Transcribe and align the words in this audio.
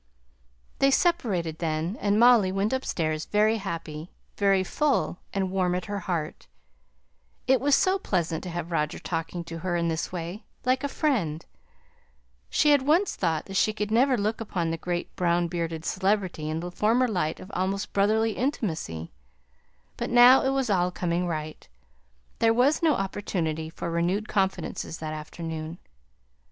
They 0.79 0.89
separated 0.89 1.59
then, 1.59 1.95
and 2.01 2.19
Molly 2.19 2.51
went 2.51 2.73
upstairs 2.73 3.25
very 3.25 3.57
happy, 3.57 4.09
very 4.35 4.63
full 4.63 5.19
and 5.31 5.51
warm 5.51 5.75
at 5.75 5.85
her 5.85 5.99
heart; 5.99 6.47
it 7.45 7.61
was 7.61 7.75
so 7.75 7.99
pleasant 7.99 8.43
to 8.45 8.49
have 8.49 8.71
Roger 8.71 8.97
talking 8.97 9.43
to 9.43 9.59
her 9.59 9.77
in 9.77 9.89
this 9.89 10.11
way, 10.11 10.43
like 10.65 10.83
a 10.83 10.87
friend; 10.87 11.45
she 12.49 12.71
had 12.71 12.81
once 12.81 13.15
thought 13.15 13.45
that 13.45 13.57
she 13.57 13.73
could 13.73 13.91
never 13.91 14.17
look 14.17 14.41
upon 14.41 14.71
the 14.71 14.77
great 14.77 15.15
brown 15.15 15.47
bearded 15.47 15.85
celebrity 15.85 16.49
in 16.49 16.61
the 16.61 16.71
former 16.71 17.07
light 17.07 17.39
of 17.39 17.51
almost 17.53 17.93
brotherly 17.93 18.31
intimacy, 18.31 19.11
but 19.97 20.09
now 20.09 20.41
it 20.41 20.49
was 20.49 20.71
all 20.71 20.89
coming 20.89 21.27
right. 21.27 21.69
There 22.39 22.55
was 22.55 22.81
no 22.81 22.95
opportunity 22.95 23.69
for 23.69 23.91
renewed 23.91 24.27
confidences 24.27 24.97
that 24.97 25.13
afternoon. 25.13 25.77